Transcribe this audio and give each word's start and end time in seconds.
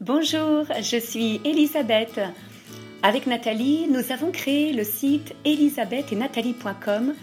Bonjour, 0.00 0.64
je 0.80 0.96
suis 0.96 1.40
Elisabeth. 1.44 2.20
Avec 3.02 3.26
Nathalie, 3.26 3.88
nous 3.90 4.12
avons 4.12 4.30
créé 4.30 4.72
le 4.72 4.84
site 4.84 5.34
elisabethetnathalie.com 5.44 7.14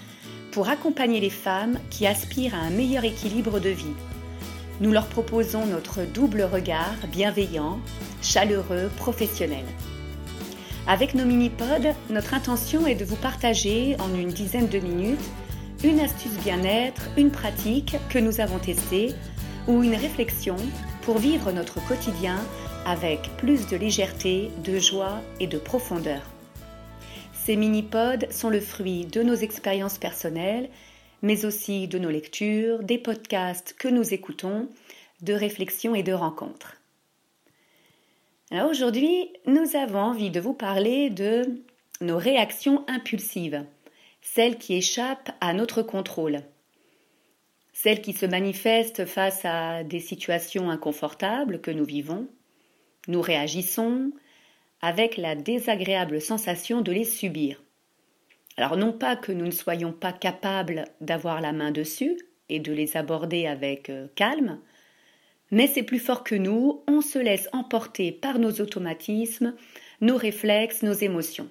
pour 0.51 0.67
accompagner 0.67 1.21
les 1.21 1.29
femmes 1.29 1.79
qui 1.89 2.05
aspirent 2.05 2.53
à 2.53 2.57
un 2.57 2.71
meilleur 2.71 3.05
équilibre 3.05 3.61
de 3.61 3.69
vie. 3.69 3.95
Nous 4.81 4.91
leur 4.91 5.07
proposons 5.07 5.65
notre 5.65 6.03
double 6.03 6.41
regard 6.41 6.97
bienveillant, 7.13 7.79
chaleureux, 8.21 8.91
professionnel. 8.97 9.63
Avec 10.85 11.15
nos 11.15 11.23
mini-pods, 11.23 11.93
notre 12.09 12.33
intention 12.33 12.85
est 12.87 12.95
de 12.95 13.05
vous 13.05 13.15
partager 13.15 13.95
en 13.99 14.13
une 14.13 14.33
dizaine 14.33 14.67
de 14.67 14.79
minutes 14.79 15.31
une 15.81 16.01
astuce 16.01 16.37
bien-être, 16.43 17.03
une 17.15 17.31
pratique 17.31 17.95
que 18.09 18.19
nous 18.19 18.41
avons 18.41 18.59
testée 18.59 19.13
ou 19.67 19.81
une 19.81 19.95
réflexion 19.95 20.57
pour 21.03 21.19
vivre 21.19 21.51
notre 21.51 21.79
quotidien 21.87 22.37
avec 22.85 23.29
plus 23.37 23.67
de 23.67 23.77
légèreté, 23.77 24.49
de 24.63 24.79
joie 24.79 25.21
et 25.39 25.47
de 25.47 25.57
profondeur. 25.57 26.21
Ces 27.33 27.55
mini-pods 27.55 28.31
sont 28.31 28.49
le 28.49 28.59
fruit 28.59 29.05
de 29.05 29.23
nos 29.23 29.35
expériences 29.35 29.97
personnelles, 29.97 30.69
mais 31.21 31.45
aussi 31.45 31.87
de 31.87 31.99
nos 31.99 32.09
lectures, 32.09 32.83
des 32.83 32.97
podcasts 32.97 33.75
que 33.77 33.87
nous 33.87 34.13
écoutons, 34.13 34.69
de 35.21 35.33
réflexions 35.33 35.95
et 35.95 36.03
de 36.03 36.13
rencontres. 36.13 36.77
Aujourd'hui, 38.51 39.29
nous 39.47 39.75
avons 39.75 39.99
envie 39.99 40.29
de 40.29 40.39
vous 40.39 40.53
parler 40.53 41.09
de 41.09 41.61
nos 42.01 42.17
réactions 42.17 42.85
impulsives, 42.87 43.65
celles 44.21 44.57
qui 44.57 44.75
échappent 44.75 45.31
à 45.41 45.53
notre 45.53 45.81
contrôle 45.81 46.41
celles 47.75 48.01
qui 48.01 48.13
se 48.13 48.25
manifestent 48.25 49.05
face 49.05 49.43
à 49.43 49.83
des 49.83 49.99
situations 49.99 50.69
inconfortables 50.71 51.59
que 51.59 51.71
nous 51.71 51.83
vivons, 51.83 52.25
nous 53.07 53.21
réagissons 53.21 54.11
avec 54.81 55.17
la 55.17 55.35
désagréable 55.35 56.21
sensation 56.21 56.81
de 56.81 56.91
les 56.91 57.05
subir. 57.05 57.61
Alors 58.57 58.77
non 58.77 58.93
pas 58.93 59.15
que 59.15 59.31
nous 59.31 59.45
ne 59.45 59.51
soyons 59.51 59.91
pas 59.91 60.13
capables 60.13 60.85
d'avoir 61.01 61.41
la 61.41 61.51
main 61.51 61.71
dessus 61.71 62.17
et 62.49 62.59
de 62.59 62.71
les 62.71 62.95
aborder 62.95 63.47
avec 63.47 63.89
euh, 63.89 64.07
calme, 64.15 64.59
mais 65.51 65.67
c'est 65.67 65.83
plus 65.83 65.99
fort 65.99 66.23
que 66.23 66.35
nous, 66.35 66.83
on 66.87 67.01
se 67.01 67.19
laisse 67.19 67.49
emporter 67.53 68.11
par 68.11 68.39
nos 68.39 68.61
automatismes, 68.61 69.55
nos 70.01 70.17
réflexes, 70.17 70.83
nos 70.83 70.93
émotions. 70.93 71.49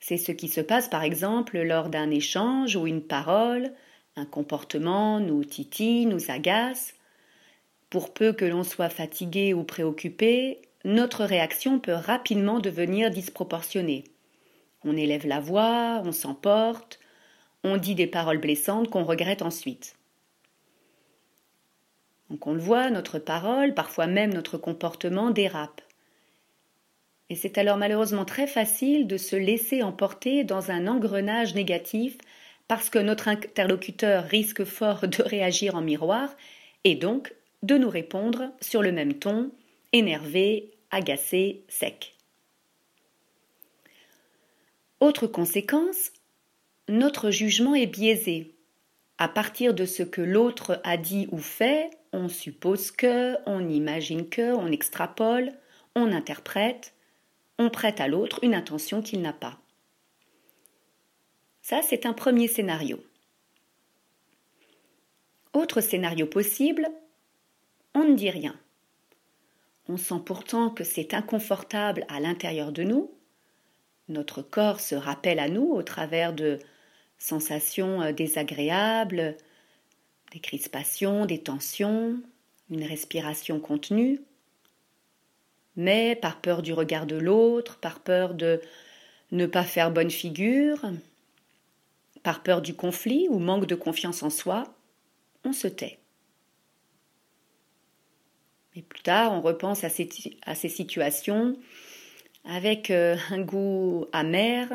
C'est 0.00 0.18
ce 0.18 0.32
qui 0.32 0.48
se 0.48 0.60
passe 0.60 0.88
par 0.88 1.02
exemple 1.02 1.58
lors 1.60 1.88
d'un 1.88 2.10
échange 2.10 2.76
ou 2.76 2.86
une 2.86 3.02
parole, 3.02 3.72
un 4.16 4.26
comportement 4.26 5.18
nous 5.18 5.44
titille, 5.44 6.06
nous 6.06 6.30
agace. 6.30 6.94
Pour 7.90 8.12
peu 8.12 8.32
que 8.32 8.44
l'on 8.44 8.64
soit 8.64 8.88
fatigué 8.88 9.54
ou 9.54 9.64
préoccupé, 9.64 10.62
notre 10.84 11.24
réaction 11.24 11.78
peut 11.78 11.92
rapidement 11.92 12.60
devenir 12.60 13.10
disproportionnée. 13.10 14.04
On 14.84 14.96
élève 14.96 15.26
la 15.26 15.40
voix, 15.40 16.02
on 16.04 16.12
s'emporte, 16.12 17.00
on 17.62 17.78
dit 17.78 17.94
des 17.94 18.06
paroles 18.06 18.38
blessantes 18.38 18.90
qu'on 18.90 19.04
regrette 19.04 19.42
ensuite. 19.42 19.96
Donc 22.30 22.46
on 22.46 22.52
le 22.52 22.60
voit, 22.60 22.90
notre 22.90 23.18
parole, 23.18 23.74
parfois 23.74 24.06
même 24.06 24.34
notre 24.34 24.58
comportement 24.58 25.30
dérape. 25.30 25.80
Et 27.30 27.36
c'est 27.36 27.58
alors 27.58 27.78
malheureusement 27.78 28.24
très 28.24 28.46
facile 28.46 29.06
de 29.06 29.16
se 29.16 29.36
laisser 29.36 29.82
emporter 29.82 30.44
dans 30.44 30.70
un 30.70 30.86
engrenage 30.86 31.54
négatif 31.54 32.18
parce 32.68 32.90
que 32.90 32.98
notre 32.98 33.28
interlocuteur 33.28 34.24
risque 34.24 34.64
fort 34.64 35.08
de 35.08 35.22
réagir 35.22 35.74
en 35.74 35.80
miroir 35.80 36.34
et 36.84 36.94
donc 36.94 37.34
de 37.64 37.78
nous 37.78 37.88
répondre 37.88 38.52
sur 38.60 38.82
le 38.82 38.92
même 38.92 39.14
ton, 39.14 39.50
énervé, 39.92 40.70
agacé, 40.90 41.64
sec. 41.68 42.14
Autre 45.00 45.26
conséquence, 45.26 46.12
notre 46.88 47.30
jugement 47.30 47.74
est 47.74 47.86
biaisé. 47.86 48.54
À 49.16 49.28
partir 49.28 49.72
de 49.72 49.86
ce 49.86 50.02
que 50.02 50.20
l'autre 50.20 50.80
a 50.84 50.98
dit 50.98 51.26
ou 51.32 51.38
fait, 51.38 51.90
on 52.12 52.28
suppose 52.28 52.90
que, 52.90 53.36
on 53.46 53.66
imagine 53.66 54.28
que, 54.28 54.52
on 54.54 54.70
extrapole, 54.70 55.50
on 55.96 56.12
interprète, 56.12 56.92
on 57.58 57.70
prête 57.70 57.98
à 57.98 58.08
l'autre 58.08 58.40
une 58.42 58.54
intention 58.54 59.00
qu'il 59.00 59.22
n'a 59.22 59.32
pas. 59.32 59.58
Ça, 61.62 61.80
c'est 61.80 62.04
un 62.04 62.12
premier 62.12 62.46
scénario. 62.46 63.02
Autre 65.54 65.80
scénario 65.80 66.26
possible, 66.26 66.90
on 67.94 68.04
ne 68.04 68.14
dit 68.14 68.30
rien. 68.30 68.58
On 69.88 69.96
sent 69.96 70.20
pourtant 70.24 70.70
que 70.70 70.84
c'est 70.84 71.14
inconfortable 71.14 72.06
à 72.08 72.20
l'intérieur 72.20 72.72
de 72.72 72.82
nous. 72.82 73.10
Notre 74.08 74.42
corps 74.42 74.80
se 74.80 74.94
rappelle 74.94 75.38
à 75.38 75.48
nous 75.48 75.70
au 75.72 75.82
travers 75.82 76.32
de 76.32 76.58
sensations 77.18 78.02
euh, 78.02 78.12
désagréables, 78.12 79.36
des 80.32 80.40
crispations, 80.40 81.26
des 81.26 81.38
tensions, 81.38 82.20
une 82.70 82.84
respiration 82.84 83.60
contenue. 83.60 84.20
Mais 85.76 86.16
par 86.16 86.40
peur 86.40 86.62
du 86.62 86.72
regard 86.72 87.06
de 87.06 87.16
l'autre, 87.16 87.78
par 87.78 88.00
peur 88.00 88.34
de 88.34 88.60
ne 89.32 89.46
pas 89.46 89.64
faire 89.64 89.90
bonne 89.90 90.10
figure, 90.10 90.80
par 92.22 92.42
peur 92.42 92.62
du 92.62 92.74
conflit 92.74 93.26
ou 93.28 93.38
manque 93.38 93.66
de 93.66 93.74
confiance 93.74 94.22
en 94.22 94.30
soi, 94.30 94.64
on 95.44 95.52
se 95.52 95.68
tait. 95.68 95.98
Mais 98.74 98.82
plus 98.82 99.02
tard, 99.02 99.32
on 99.32 99.40
repense 99.40 99.84
à 99.84 99.88
ces, 99.88 100.68
situations 100.68 101.56
avec 102.44 102.90
euh, 102.90 103.16
un 103.30 103.40
goût 103.40 104.06
amer, 104.12 104.68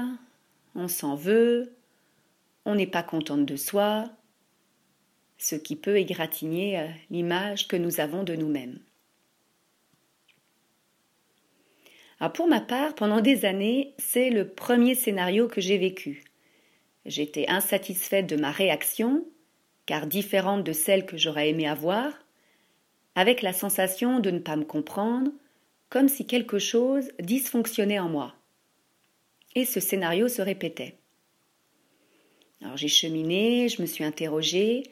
on 0.76 0.88
s'en 0.88 1.16
veut, 1.16 1.76
on 2.66 2.76
n'est 2.76 2.88
pas 2.88 3.04
contente 3.04 3.46
de 3.46 3.56
soi, 3.56 4.10
ce 5.38 5.56
qui 5.56 5.76
peut 5.76 5.98
égratigner 5.98 6.80
euh, 6.80 6.88
l'image 7.10 7.68
que 7.68 7.76
nous 7.76 8.00
avons 8.00 8.24
de 8.24 8.36
nous-mêmes. 8.36 8.80
pour 12.34 12.48
ma 12.48 12.60
part, 12.60 12.96
pendant 12.96 13.22
des 13.22 13.46
années, 13.46 13.94
c'est 13.98 14.30
le 14.30 14.48
premier 14.48 14.94
scénario 14.94 15.48
que 15.48 15.62
j'ai 15.62 15.78
vécu. 15.78 16.26
J'étais 17.06 17.48
insatisfaite 17.48 18.28
de 18.28 18.36
ma 18.36 18.52
réaction, 18.52 19.26
car 19.86 20.06
différente 20.06 20.66
de 20.66 20.74
celle 20.74 21.06
que 21.06 21.18
j'aurais 21.18 21.50
aimé 21.50 21.66
avoir, 21.66 22.12
avec 23.16 23.42
la 23.42 23.54
sensation 23.54 24.20
de 24.20 24.32
ne 24.32 24.40
pas 24.40 24.56
me 24.56 24.66
comprendre, 24.66 25.32
comme 25.90 26.08
si 26.08 26.26
quelque 26.26 26.60
chose 26.60 27.12
dysfonctionnait 27.20 28.00
en 28.00 28.10
moi. 28.10 28.36
Et 29.56 29.66
ce 29.66 29.80
scénario 29.80 30.28
se 30.28 30.42
répétait. 30.42 30.98
Alors 32.62 32.78
j'ai 32.78 32.88
cheminé, 32.88 33.70
je 33.70 33.82
me 33.82 33.88
suis 33.88 34.04
interrogée, 34.04 34.84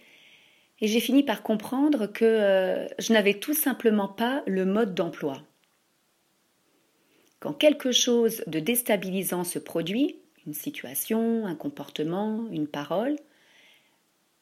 et 0.79 0.87
j'ai 0.87 0.99
fini 0.99 1.23
par 1.23 1.43
comprendre 1.43 2.07
que 2.07 2.25
euh, 2.25 2.87
je 2.99 3.13
n'avais 3.13 3.35
tout 3.35 3.53
simplement 3.53 4.07
pas 4.07 4.43
le 4.45 4.65
mode 4.65 4.93
d'emploi. 4.93 5.41
Quand 7.39 7.53
quelque 7.53 7.91
chose 7.91 8.43
de 8.47 8.59
déstabilisant 8.59 9.43
se 9.43 9.59
produit, 9.59 10.17
une 10.45 10.53
situation, 10.53 11.45
un 11.45 11.55
comportement, 11.55 12.47
une 12.51 12.67
parole, 12.67 13.15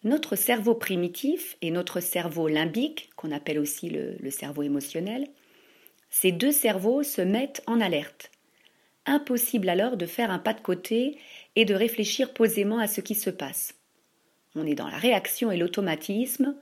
notre 0.05 0.35
cerveau 0.35 0.75
primitif 0.75 1.57
et 1.63 1.71
notre 1.71 1.99
cerveau 1.99 2.47
limbique, 2.47 3.09
qu'on 3.16 3.31
appelle 3.31 3.57
aussi 3.57 3.89
le, 3.89 4.29
cerveau 4.29 4.61
émotionnel, 4.61 5.27
ces 6.11 6.31
deux 6.31 6.51
cerveaux 6.51 7.01
se 7.01 7.21
mettent 7.21 7.63
en 7.66 7.81
alerte. 7.81 8.31
Impossible 9.07 9.67
alors 9.67 9.97
de 9.97 10.05
faire 10.05 10.29
un 10.29 10.39
pas 10.39 10.53
de 10.53 10.61
côté 10.61 11.17
et 11.55 11.66
de 11.66 11.73
réfléchir 11.73 12.33
posément 12.33 12.77
à 12.77 12.88
ce 12.88 13.01
qui 13.01 13.16
se 13.16 13.31
passe. 13.31 13.73
On 14.55 14.67
est 14.67 14.75
dans 14.75 14.88
la 14.88 14.97
réaction 14.97 15.51
et 15.51 15.57
l'automatisme, 15.57 16.55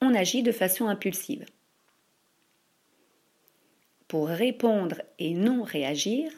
on 0.00 0.12
agit 0.12 0.42
de 0.42 0.52
façon 0.52 0.88
impulsive. 0.88 1.46
Pour 4.08 4.26
répondre 4.26 5.00
et 5.20 5.34
non 5.34 5.62
réagir, 5.62 6.30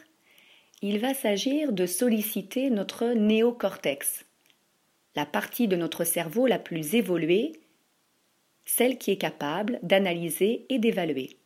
il 0.83 0.99
va 0.99 1.15
s'agir 1.15 1.73
de 1.73 1.87
solliciter 1.87 2.69
notre 2.69 3.13
néocortex, 3.13 4.25
la 5.15 5.25
partie 5.25 5.67
de 5.67 5.75
notre 5.75 6.03
cerveau 6.03 6.47
la 6.47 6.59
plus 6.59 6.95
évoluée, 6.95 7.53
celle 8.65 8.97
qui 8.97 9.11
est 9.11 9.17
capable 9.17 9.79
d'analyser 9.83 10.65
et 10.69 10.79
d'évaluer. 10.79 11.37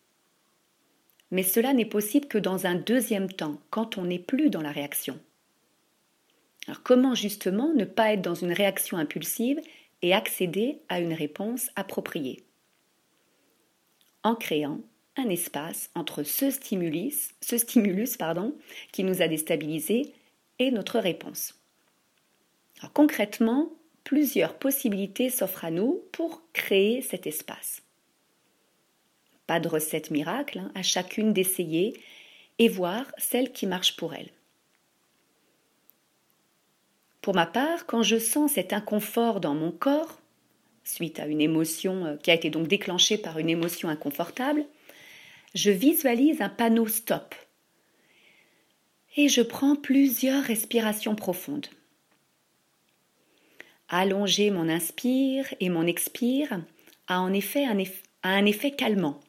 Mais 1.32 1.44
cela 1.44 1.74
n'est 1.74 1.86
possible 1.86 2.28
que 2.28 2.38
dans 2.38 2.66
un 2.66 2.76
deuxième 2.76 3.32
temps, 3.32 3.60
quand 3.70 3.98
on 3.98 4.06
n'est 4.06 4.20
plus 4.20 4.50
dans 4.50 4.62
la 4.62 4.72
réaction. 4.72 5.20
Alors 6.68 6.82
comment 6.82 7.16
justement 7.16 7.74
ne 7.74 7.86
pas 7.86 8.14
être 8.14 8.22
dans 8.22 8.36
une 8.36 8.54
réaction 8.54 8.98
impulsive 8.98 9.60
et 10.02 10.14
accéder 10.14 10.82
à 10.88 11.00
une 11.00 11.14
réponse 11.14 11.70
appropriée? 11.76 12.44
En 14.24 14.36
créant 14.36 14.80
un 15.18 15.30
espace 15.30 15.90
entre 15.96 16.24
ce 16.24 16.50
stimulus, 16.50 17.32
ce 17.42 17.58
stimulus 17.58 18.18
pardon, 18.18 18.56
qui 18.92 19.04
nous 19.04 19.22
a 19.22 19.28
déstabilisés 19.28 20.14
et 20.58 20.72
notre 20.72 21.00
réponse. 21.00 21.59
Concrètement, 22.88 23.70
plusieurs 24.04 24.58
possibilités 24.58 25.30
s'offrent 25.30 25.66
à 25.66 25.72
nous 25.72 26.02
pour 26.12 26.42
créer 26.54 27.02
cet 27.02 27.28
espace. 27.28 27.84
pas 29.46 29.60
de 29.60 29.68
recette 29.68 30.12
miracle, 30.12 30.60
hein, 30.60 30.72
à 30.76 30.84
chacune 30.84 31.34
d'essayer 31.34 32.00
et 32.60 32.70
voir 32.70 33.06
celle 33.18 33.52
qui 33.52 33.66
marche 33.66 33.96
pour 33.96 34.14
elle. 34.14 34.30
Pour 37.22 37.34
ma 37.34 37.46
part, 37.46 37.86
quand 37.86 38.04
je 38.04 38.18
sens 38.18 38.54
cet 38.54 38.74
inconfort 38.74 39.40
dans 39.40 39.56
mon 39.56 39.72
corps, 39.72 40.20
suite 40.84 41.20
à 41.20 41.26
une 41.26 41.42
émotion 41.42 42.06
euh, 42.06 42.16
qui 42.18 42.32
a 42.32 42.34
été 42.34 42.50
donc 42.50 42.68
déclenchée 42.68 43.18
par 43.18 43.40
une 43.40 43.50
émotion 43.50 43.90
inconfortable, 43.90 44.66
je 45.56 45.72
visualise 45.72 46.42
un 46.42 46.50
panneau 46.50 46.88
stop 46.88 47.36
et 49.18 49.30
je 49.30 49.42
prends 49.42 49.76
plusieurs 49.76 50.44
respirations 50.44 51.16
profondes. 51.16 51.68
Allonger 53.92 54.52
mon 54.52 54.70
inspire 54.70 55.52
et 55.60 55.70
mon 55.70 55.88
expire 55.88 56.62
a 57.08 57.20
en 57.22 57.34
effet 57.34 57.66
un, 57.66 58.46
effet 58.46 58.72
calmant. 58.72 59.20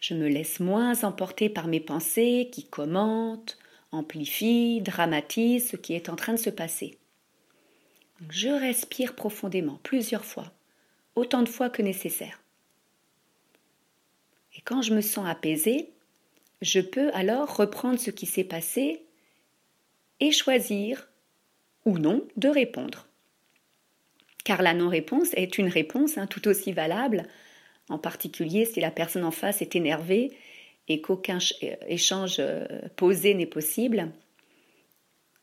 Je 0.00 0.14
me 0.14 0.28
laisse 0.28 0.60
moins 0.60 1.04
emporter 1.04 1.50
par 1.50 1.68
mes 1.68 1.78
pensées 1.78 2.48
qui 2.50 2.64
commentent, 2.64 3.58
amplifient, 3.92 4.80
dramatisent 4.80 5.68
ce 5.68 5.76
qui 5.76 5.92
est 5.92 6.08
en 6.08 6.16
train 6.16 6.32
de 6.32 6.38
se 6.38 6.48
passer. 6.48 6.98
Je 8.30 8.48
respire 8.48 9.14
profondément, 9.14 9.78
plusieurs 9.82 10.24
fois, 10.24 10.50
autant 11.14 11.42
de 11.42 11.48
fois 11.48 11.68
que 11.68 11.82
nécessaire. 11.82 12.40
Et 14.56 14.62
quand 14.62 14.80
je 14.80 14.94
me 14.94 15.02
sens 15.02 15.28
apaisée, 15.28 15.90
je 16.62 16.80
peux 16.80 17.12
alors 17.12 17.56
reprendre 17.56 17.98
ce 17.98 18.10
qui 18.10 18.24
s'est 18.24 18.42
passé 18.42 19.04
et 20.20 20.32
choisir 20.32 21.08
ou 21.84 21.98
non 21.98 22.26
de 22.36 22.48
répondre. 22.48 23.06
Car 24.44 24.62
la 24.62 24.74
non-réponse 24.74 25.28
est 25.34 25.58
une 25.58 25.68
réponse 25.68 26.18
hein, 26.18 26.26
tout 26.26 26.48
aussi 26.48 26.72
valable, 26.72 27.24
en 27.88 27.98
particulier 27.98 28.64
si 28.64 28.80
la 28.80 28.90
personne 28.90 29.24
en 29.24 29.30
face 29.30 29.62
est 29.62 29.76
énervée 29.76 30.32
et 30.88 31.00
qu'aucun 31.00 31.38
échange 31.86 32.36
euh, 32.38 32.66
posé 32.96 33.34
n'est 33.34 33.46
possible. 33.46 34.10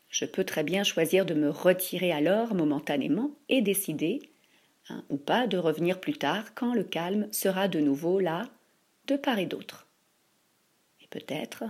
Je 0.10 0.26
peux 0.26 0.44
très 0.44 0.64
bien 0.64 0.84
choisir 0.84 1.26
de 1.26 1.34
me 1.34 1.50
retirer 1.50 2.12
alors 2.12 2.54
momentanément 2.56 3.32
et 3.48 3.62
décider, 3.62 4.22
hein, 4.90 5.04
ou 5.10 5.18
pas, 5.18 5.48
de 5.48 5.58
revenir 5.58 6.02
plus 6.02 6.18
tard 6.18 6.54
quand 6.56 6.74
le 6.74 6.84
calme 6.84 7.28
sera 7.32 7.68
de 7.68 7.80
nouveau 7.80 8.20
là, 8.20 8.50
de 9.08 9.16
part 9.16 9.40
et 9.40 9.46
d'autre. 9.46 9.88
Et 11.02 11.08
peut-être 11.08 11.64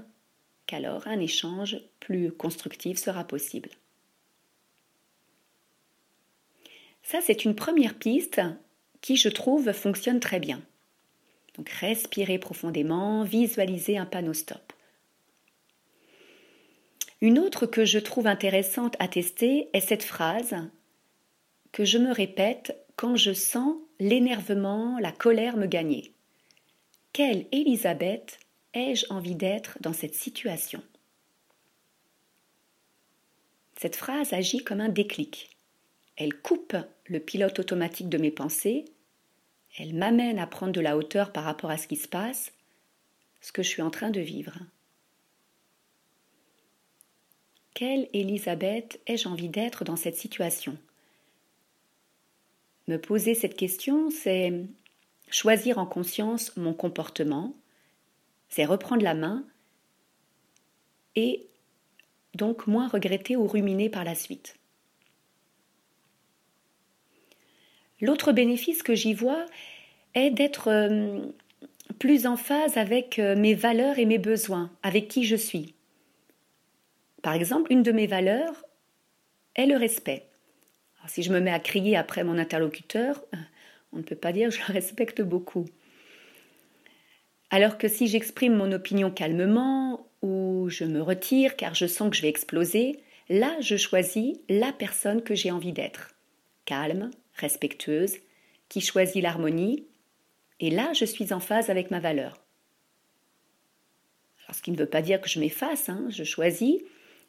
qu'alors 0.65 1.07
un 1.07 1.19
échange 1.19 1.77
plus 1.99 2.31
constructif 2.31 2.97
sera 2.97 3.23
possible. 3.23 3.69
Ça, 7.09 7.21
c'est 7.25 7.44
une 7.44 7.56
première 7.56 7.95
piste 7.95 8.39
qui, 9.01 9.15
je 9.15 9.29
trouve, 9.29 9.71
fonctionne 9.71 10.19
très 10.19 10.39
bien. 10.39 10.61
Donc, 11.56 11.67
respirer 11.69 12.38
profondément, 12.38 13.23
visualiser 13.23 13.97
un 13.97 14.06
panneau 14.06 14.35
stop. 14.35 14.73
Une 17.19 17.39
autre 17.39 17.65
que 17.65 17.83
je 17.83 17.97
trouve 17.97 18.27
intéressante 18.27 18.95
à 19.00 19.07
tester 19.07 19.69
est 19.73 19.79
cette 19.79 20.03
phrase 20.03 20.56
que 21.71 21.83
je 21.83 21.97
me 21.97 22.11
répète 22.11 22.77
quand 22.95 23.15
je 23.15 23.33
sens 23.33 23.73
l'énervement, 24.00 25.00
la 25.00 25.12
colère 25.12 25.57
me 25.57 25.65
gagner. 25.65 26.13
Quelle 27.12 27.47
Élisabeth 27.51 28.39
ai-je 28.75 29.07
envie 29.09 29.33
d'être 29.33 29.79
dans 29.81 29.94
cette 29.94 30.13
situation? 30.13 30.83
Cette 33.77 33.95
phrase 33.95 34.31
agit 34.31 34.63
comme 34.63 34.79
un 34.79 34.89
déclic. 34.89 35.58
Elle 36.19 36.36
coupe 36.36 36.75
le 37.06 37.19
pilote 37.21 37.60
automatique 37.60 38.10
de 38.10 38.18
mes 38.18 38.30
pensées, 38.30 38.83
elle 39.77 39.95
m'amène 39.95 40.38
à 40.38 40.48
prendre 40.48 40.74
de 40.74 40.81
la 40.81 40.98
hauteur 40.98 41.31
par 41.31 41.45
rapport 41.45 41.69
à 41.69 41.77
ce 41.77 41.88
qui 41.88 41.95
se 41.95 42.10
passe, 42.10 42.51
ce 43.39 43.54
que 43.54 43.63
je 43.63 43.69
suis 43.69 43.81
en 43.81 43.89
train 43.89 44.10
de 44.10 44.19
vivre. 44.19 44.57
Quelle 47.74 48.10
Élisabeth 48.12 49.00
ai-je 49.07 49.30
envie 49.30 49.48
d'être 49.48 49.86
dans 49.86 49.95
cette 49.95 50.18
situation? 50.18 50.77
Me 52.89 52.98
poser 52.98 53.33
cette 53.33 53.56
question, 53.56 54.10
c'est 54.10 54.51
choisir 55.31 55.77
en 55.77 55.86
conscience 55.86 56.57
mon 56.57 56.74
comportement, 56.74 57.56
c'est 58.50 58.65
reprendre 58.65 59.04
la 59.04 59.13
main 59.13 59.48
et 61.15 61.48
donc 62.33 62.68
moins 62.68 62.89
regretter 62.89 63.38
ou 63.38 63.48
ruminer 63.48 63.89
par 63.89 64.04
la 64.04 64.15
suite. 64.15 64.58
L'autre 68.01 68.31
bénéfice 68.31 68.84
que 68.84 68.96
j'y 68.96 69.13
vois 69.13 69.46
est 70.16 70.30
d'être 70.30 70.69
euh, 70.69 71.19
plus 72.00 72.25
en 72.25 72.38
phase 72.38 72.78
avec 72.78 73.19
euh, 73.19 73.36
mes 73.36 73.54
valeurs 73.54 74.00
et 74.00 74.06
mes 74.06 74.18
besoins, 74.18 74.72
avec 74.84 75.07
qui 75.07 75.25
je 75.25 75.36
suis. 75.36 75.74
Par 77.22 77.34
exemple, 77.34 77.72
une 77.72 77.84
de 77.84 77.92
mes 77.92 78.07
valeurs 78.07 78.66
est 79.56 79.66
le 79.66 79.75
respect. 79.75 80.25
si 81.07 81.24
je 81.24 81.34
me 81.34 81.40
mets 81.40 81.51
à 81.51 81.60
crier 81.60 81.98
après 81.98 82.24
mon 82.24 82.38
interlocuteur, 82.38 83.24
on 83.92 83.98
ne 83.98 84.04
peut 84.04 84.16
pas 84.16 84.31
dire 84.31 84.50
que 84.50 84.56
je 84.56 84.62
le 84.68 84.74
respecte 84.74 85.22
beaucoup. 85.22 85.66
Alors 87.50 87.78
que 87.78 87.88
si 87.88 88.07
j'exprime 88.07 88.56
mon 88.56 88.72
opinion 88.72 89.10
calmement 89.10 90.07
ou 90.22 90.68
je 90.69 90.86
me 90.86 91.01
retire 91.01 91.56
car 91.56 91.74
je 91.74 91.88
sens 91.88 92.10
que 92.10 92.16
je 92.16 92.22
vais 92.22 92.30
exploser, 92.30 93.00
là 93.28 93.56
je 93.60 93.75
choisis 93.75 94.38
la 94.50 94.72
personne 94.72 95.24
que 95.24 95.36
j'ai 95.36 95.51
envie 95.51 95.74
d'être. 95.74 96.13
Calme, 96.66 97.10
respectueuse, 97.39 98.18
qui 98.68 98.81
choisit 98.81 99.24
l'harmonie, 99.24 99.86
et 100.59 100.69
là 100.69 100.94
je 100.94 101.06
suis 101.06 101.33
en 101.33 101.39
phase 101.39 101.69
avec 101.69 101.91
ma 101.91 102.00
valeur. 102.00 102.38
Alors 104.44 104.56
ce 104.56 104.62
qui 104.62 104.71
ne 104.71 104.77
veut 104.77 104.86
pas 104.86 105.01
dire 105.01 105.21
que 105.21 105.30
je 105.30 105.39
m'efface, 105.39 105.89
hein, 105.89 106.06
je 106.09 106.24
choisis 106.24 106.81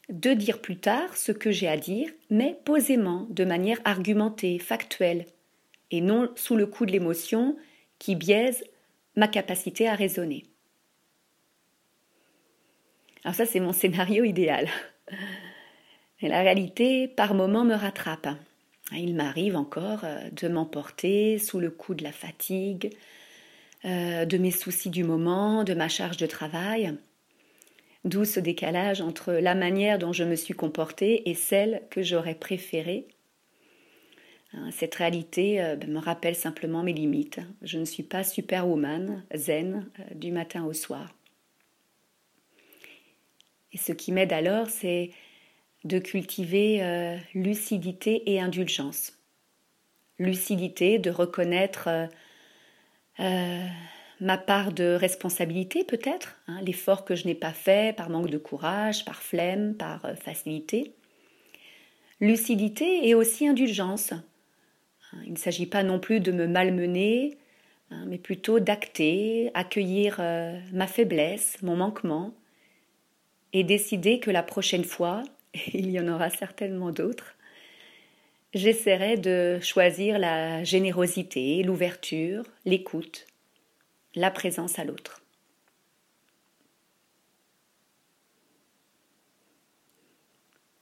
de 0.08 0.32
dire 0.32 0.60
plus 0.60 0.76
tard 0.76 1.16
ce 1.16 1.32
que 1.32 1.50
j'ai 1.50 1.68
à 1.68 1.76
dire, 1.76 2.10
mais 2.30 2.58
posément, 2.64 3.26
de 3.30 3.44
manière 3.44 3.80
argumentée, 3.84 4.58
factuelle, 4.58 5.26
et 5.90 6.00
non 6.00 6.30
sous 6.36 6.56
le 6.56 6.66
coup 6.66 6.86
de 6.86 6.92
l'émotion 6.92 7.56
qui 7.98 8.16
biaise 8.16 8.64
ma 9.16 9.28
capacité 9.28 9.88
à 9.88 9.94
raisonner. 9.94 10.44
Alors 13.24 13.34
ça, 13.34 13.46
c'est 13.46 13.60
mon 13.60 13.72
scénario 13.72 14.24
idéal. 14.24 14.68
Et 16.22 16.28
la 16.28 16.40
réalité, 16.40 17.08
par 17.08 17.34
moments, 17.34 17.64
me 17.64 17.74
rattrape. 17.74 18.28
Il 18.92 19.14
m'arrive 19.14 19.56
encore 19.56 20.04
euh, 20.04 20.30
de 20.30 20.48
m'emporter 20.48 21.38
sous 21.38 21.60
le 21.60 21.70
coup 21.70 21.94
de 21.94 22.02
la 22.02 22.12
fatigue, 22.12 22.96
euh, 23.84 24.24
de 24.24 24.38
mes 24.38 24.50
soucis 24.50 24.90
du 24.90 25.04
moment, 25.04 25.64
de 25.64 25.74
ma 25.74 25.88
charge 25.88 26.16
de 26.16 26.26
travail. 26.26 26.94
D'où 28.04 28.24
ce 28.24 28.40
décalage 28.40 29.00
entre 29.00 29.32
la 29.32 29.54
manière 29.54 29.98
dont 29.98 30.12
je 30.12 30.24
me 30.24 30.34
suis 30.34 30.54
comportée 30.54 31.28
et 31.28 31.34
celle 31.34 31.82
que 31.90 32.02
j'aurais 32.02 32.34
préférée. 32.34 33.06
Hein, 34.52 34.70
cette 34.72 34.96
réalité 34.96 35.62
euh, 35.62 35.76
ben, 35.76 35.90
me 35.90 35.98
rappelle 35.98 36.34
simplement 36.34 36.82
mes 36.82 36.92
limites. 36.92 37.40
Je 37.62 37.78
ne 37.78 37.84
suis 37.84 38.02
pas 38.02 38.24
superwoman, 38.24 39.24
zen, 39.34 39.86
du 40.14 40.32
matin 40.32 40.64
au 40.64 40.72
soir. 40.72 41.14
Et 43.72 43.78
ce 43.78 43.92
qui 43.92 44.10
m'aide 44.10 44.32
alors, 44.32 44.68
c'est 44.68 45.10
de 45.84 45.98
cultiver 45.98 46.82
euh, 46.82 47.16
lucidité 47.34 48.30
et 48.32 48.40
indulgence. 48.40 49.12
Lucidité, 50.18 50.98
de 50.98 51.10
reconnaître 51.10 51.88
ma 54.20 54.36
part 54.36 54.72
de 54.72 54.94
responsabilité 54.94 55.82
peut-être, 55.82 56.36
hein, 56.46 56.60
l'effort 56.62 57.04
que 57.04 57.14
je 57.14 57.26
n'ai 57.26 57.34
pas 57.34 57.52
fait 57.52 57.96
par 57.96 58.10
manque 58.10 58.30
de 58.30 58.38
courage, 58.38 59.04
par 59.04 59.22
flemme, 59.22 59.74
par 59.74 60.04
euh, 60.04 60.14
facilité. 60.14 60.94
Lucidité 62.20 63.08
et 63.08 63.14
aussi 63.14 63.48
indulgence. 63.48 64.12
Hein, 64.12 65.22
il 65.24 65.32
ne 65.32 65.38
s'agit 65.38 65.66
pas 65.66 65.82
non 65.82 65.98
plus 65.98 66.20
de 66.20 66.32
me 66.32 66.46
malmener, 66.46 67.38
hein, 67.90 68.04
mais 68.06 68.18
plutôt 68.18 68.60
d'acter, 68.60 69.50
accueillir 69.54 70.18
euh, 70.20 70.58
ma 70.72 70.86
faiblesse, 70.86 71.56
mon 71.62 71.76
manquement, 71.76 72.34
et 73.52 73.64
décider 73.64 74.20
que 74.20 74.30
la 74.30 74.42
prochaine 74.42 74.84
fois, 74.84 75.22
et 75.54 75.78
il 75.78 75.90
y 75.90 76.00
en 76.00 76.08
aura 76.08 76.30
certainement 76.30 76.90
d'autres, 76.90 77.36
j'essaierai 78.54 79.16
de 79.16 79.58
choisir 79.60 80.18
la 80.18 80.64
générosité, 80.64 81.62
l'ouverture, 81.62 82.44
l'écoute, 82.64 83.26
la 84.14 84.30
présence 84.30 84.78
à 84.78 84.84
l'autre. 84.84 85.22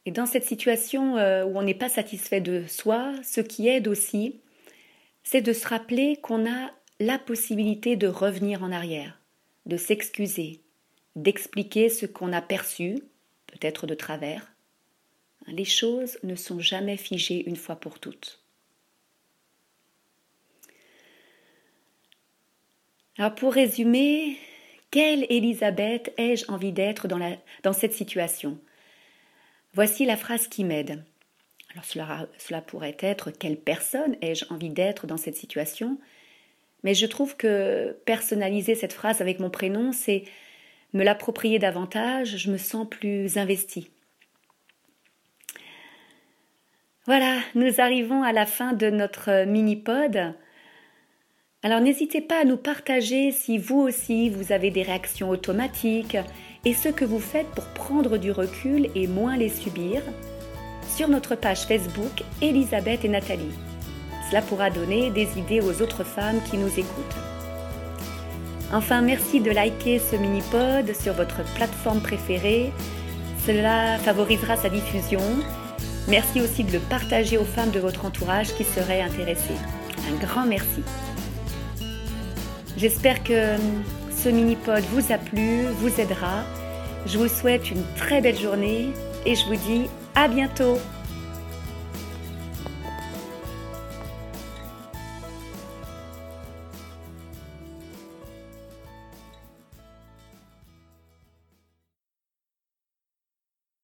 Et 0.06 0.10
dans 0.10 0.24
cette 0.24 0.44
situation 0.44 1.18
euh, 1.18 1.44
où 1.44 1.58
on 1.58 1.62
n'est 1.62 1.74
pas 1.74 1.90
satisfait 1.90 2.40
de 2.40 2.64
soi, 2.66 3.12
ce 3.22 3.42
qui 3.42 3.68
aide 3.68 3.88
aussi, 3.88 4.40
c'est 5.22 5.42
de 5.42 5.52
se 5.52 5.68
rappeler 5.68 6.16
qu'on 6.16 6.50
a 6.50 6.70
la 6.98 7.18
possibilité 7.18 7.94
de 7.96 8.06
revenir 8.06 8.62
en 8.62 8.72
arrière, 8.72 9.20
de 9.66 9.76
s'excuser, 9.76 10.62
d'expliquer 11.14 11.90
ce 11.90 12.06
qu'on 12.06 12.32
a 12.32 12.40
perçu, 12.40 12.94
peut-être 13.48 13.86
de 13.86 13.94
travers. 13.94 14.50
Les 15.50 15.64
choses 15.64 16.18
ne 16.22 16.34
sont 16.34 16.60
jamais 16.60 16.96
figées 16.96 17.48
une 17.48 17.56
fois 17.56 17.76
pour 17.76 17.98
toutes. 17.98 18.42
Alors 23.16 23.34
pour 23.34 23.52
résumer, 23.52 24.36
quelle 24.90 25.26
Elisabeth 25.28 26.12
ai-je 26.18 26.50
envie 26.50 26.72
d'être 26.72 27.08
dans, 27.08 27.18
dans 27.62 27.72
cette 27.72 27.92
situation? 27.92 28.58
Voici 29.74 30.04
la 30.04 30.16
phrase 30.16 30.48
qui 30.48 30.64
m'aide. 30.64 31.04
Alors 31.72 31.84
cela, 31.84 32.28
cela 32.38 32.62
pourrait 32.62 32.96
être 33.00 33.30
quelle 33.30 33.58
personne 33.58 34.16
ai-je 34.22 34.44
envie 34.50 34.70
d'être 34.70 35.06
dans 35.06 35.16
cette 35.16 35.36
situation? 35.36 35.98
Mais 36.84 36.94
je 36.94 37.06
trouve 37.06 37.36
que 37.36 37.96
personnaliser 38.04 38.74
cette 38.74 38.92
phrase 38.92 39.20
avec 39.20 39.40
mon 39.40 39.50
prénom, 39.50 39.92
c'est 39.92 40.24
me 40.92 41.04
l'approprier 41.04 41.58
davantage, 41.58 42.36
je 42.36 42.50
me 42.50 42.56
sens 42.56 42.86
plus 42.88 43.36
investie. 43.36 43.90
Voilà, 47.08 47.36
nous 47.54 47.80
arrivons 47.80 48.22
à 48.22 48.32
la 48.32 48.44
fin 48.44 48.74
de 48.74 48.90
notre 48.90 49.46
mini-pod. 49.46 50.34
Alors 51.62 51.80
n'hésitez 51.80 52.20
pas 52.20 52.42
à 52.42 52.44
nous 52.44 52.58
partager 52.58 53.32
si 53.32 53.56
vous 53.56 53.78
aussi 53.78 54.28
vous 54.28 54.52
avez 54.52 54.70
des 54.70 54.82
réactions 54.82 55.30
automatiques 55.30 56.18
et 56.66 56.74
ce 56.74 56.90
que 56.90 57.06
vous 57.06 57.18
faites 57.18 57.46
pour 57.46 57.64
prendre 57.68 58.18
du 58.18 58.30
recul 58.30 58.90
et 58.94 59.06
moins 59.06 59.38
les 59.38 59.48
subir 59.48 60.02
sur 60.86 61.08
notre 61.08 61.34
page 61.34 61.62
Facebook 61.62 62.24
Elisabeth 62.42 63.06
et 63.06 63.08
Nathalie. 63.08 63.56
Cela 64.28 64.42
pourra 64.42 64.68
donner 64.68 65.08
des 65.08 65.38
idées 65.38 65.62
aux 65.62 65.80
autres 65.80 66.04
femmes 66.04 66.42
qui 66.50 66.58
nous 66.58 66.78
écoutent. 66.78 67.16
Enfin, 68.70 69.00
merci 69.00 69.40
de 69.40 69.50
liker 69.50 69.98
ce 69.98 70.16
mini-pod 70.16 70.94
sur 70.94 71.14
votre 71.14 71.42
plateforme 71.54 72.02
préférée. 72.02 72.70
Cela 73.46 73.96
favorisera 73.96 74.58
sa 74.58 74.68
diffusion. 74.68 75.22
Merci 76.08 76.40
aussi 76.40 76.64
de 76.64 76.72
le 76.72 76.78
partager 76.78 77.36
aux 77.36 77.44
femmes 77.44 77.70
de 77.70 77.80
votre 77.80 78.06
entourage 78.06 78.54
qui 78.54 78.64
seraient 78.64 79.02
intéressées. 79.02 79.58
Un 80.10 80.24
grand 80.24 80.46
merci. 80.46 80.82
J'espère 82.78 83.22
que 83.22 83.56
ce 84.16 84.30
mini-pod 84.30 84.82
vous 84.92 85.12
a 85.12 85.18
plu, 85.18 85.64
vous 85.80 86.00
aidera. 86.00 86.44
Je 87.04 87.18
vous 87.18 87.28
souhaite 87.28 87.70
une 87.70 87.82
très 87.96 88.22
belle 88.22 88.38
journée 88.38 88.88
et 89.26 89.34
je 89.34 89.44
vous 89.44 89.56
dis 89.56 89.86
à 90.14 90.28
bientôt 90.28 90.78